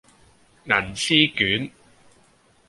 [0.65, 1.69] 銀絲卷